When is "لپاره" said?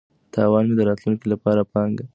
1.33-1.61